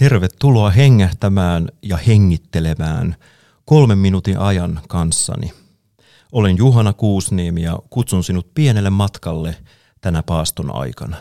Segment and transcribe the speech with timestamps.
[0.00, 3.16] Tervetuloa hengähtämään ja hengittelemään
[3.64, 5.52] kolmen minuutin ajan kanssani.
[6.32, 9.56] Olen Juhana Kuusniemi ja kutsun sinut pienelle matkalle
[10.00, 11.16] tänä paaston aikana.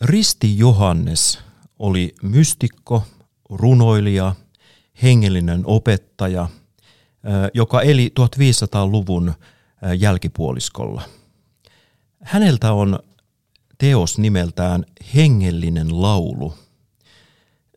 [0.00, 1.38] Risti Johannes
[1.78, 3.02] oli mystikko,
[3.50, 4.34] runoilija,
[5.02, 6.48] hengellinen opettaja,
[7.54, 9.34] joka eli 1500-luvun
[9.98, 11.02] jälkipuoliskolla.
[12.22, 12.98] Häneltä on
[13.78, 14.84] teos nimeltään
[15.14, 16.54] Hengellinen laulu–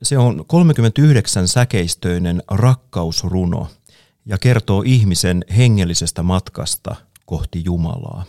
[0.03, 3.67] se on 39 säkeistöinen rakkausruno
[4.25, 8.23] ja kertoo ihmisen hengellisestä matkasta kohti Jumalaa.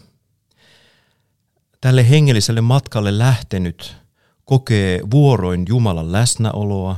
[1.81, 3.97] Tälle hengelliselle matkalle lähtenyt
[4.45, 6.97] kokee vuoroin Jumalan läsnäoloa,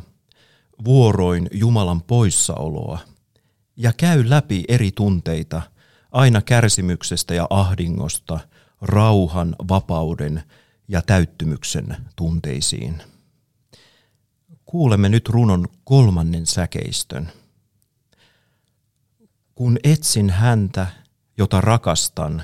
[0.85, 2.99] vuoroin Jumalan poissaoloa
[3.77, 5.63] ja käy läpi eri tunteita
[6.13, 8.41] aina kärsimyksestä ja ahdingosta,
[8.83, 10.43] rauhan, vapauden
[10.89, 13.14] ja täyttymyksen tunteisiin.
[14.65, 17.33] Kuulemme nyt runon kolmannen säkeistön.
[19.55, 20.87] Kun etsin häntä,
[21.39, 22.43] jota rakastan,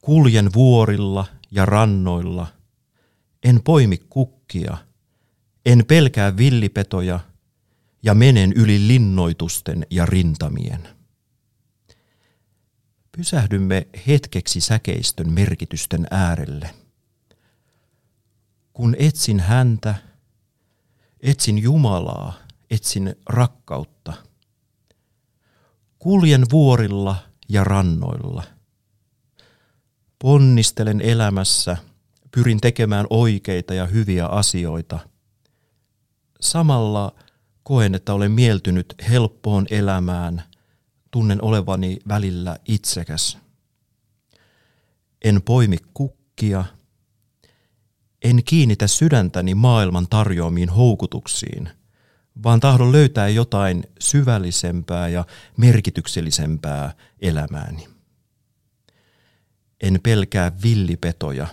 [0.00, 2.46] kuljen vuorilla ja rannoilla,
[3.44, 4.76] en poimi kukkia,
[5.66, 7.20] en pelkää villipetoja
[8.02, 10.88] ja menen yli linnoitusten ja rintamien.
[13.16, 16.74] Pysähdymme hetkeksi säkeistön merkitysten äärelle.
[18.72, 19.94] Kun etsin häntä,
[21.22, 22.34] Etsin Jumalaa,
[22.70, 24.12] etsin rakkautta.
[25.98, 27.16] Kuljen vuorilla
[27.48, 28.42] ja rannoilla.
[30.18, 31.76] Ponnistelen elämässä,
[32.34, 34.98] pyrin tekemään oikeita ja hyviä asioita.
[36.40, 37.14] Samalla
[37.62, 40.42] koen, että olen mieltynyt helppoon elämään,
[41.10, 43.38] tunnen olevani välillä itsekäs.
[45.24, 46.64] En poimi kukkia–
[48.22, 51.70] en kiinnitä sydäntäni maailman tarjoamiin houkutuksiin,
[52.42, 55.24] vaan tahdon löytää jotain syvällisempää ja
[55.56, 57.88] merkityksellisempää elämääni.
[59.80, 61.46] En pelkää villipetoja.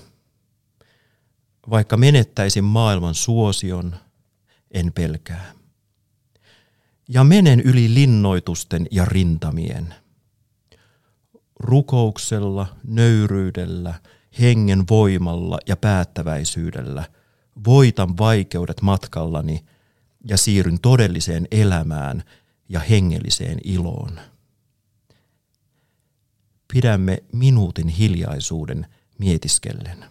[1.69, 3.95] Vaikka menettäisin maailman suosion,
[4.71, 5.53] en pelkää.
[7.09, 9.93] Ja menen yli linnoitusten ja rintamien.
[11.59, 13.93] Rukouksella, nöyryydellä–
[14.41, 17.03] hengen voimalla ja päättäväisyydellä
[17.65, 19.65] voitan vaikeudet matkallani
[20.25, 22.23] ja siirryn todelliseen elämään
[22.69, 24.19] ja hengelliseen iloon.
[26.73, 30.05] Pidämme minuutin hiljaisuuden mietiskellen.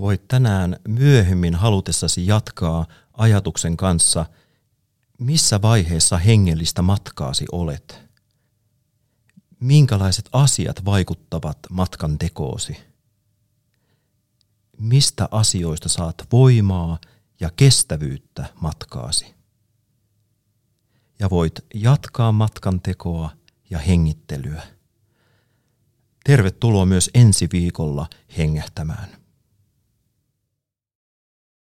[0.00, 4.26] Voit tänään myöhemmin halutessasi jatkaa ajatuksen kanssa,
[5.18, 7.98] missä vaiheessa hengellistä matkaasi olet.
[9.60, 12.76] Minkälaiset asiat vaikuttavat matkan tekoosi?
[14.78, 16.98] Mistä asioista saat voimaa
[17.40, 19.34] ja kestävyyttä matkaasi?
[21.18, 23.30] Ja voit jatkaa matkan tekoa
[23.70, 24.62] ja hengittelyä.
[26.24, 28.08] Tervetuloa myös ensi viikolla
[28.38, 29.19] hengähtämään.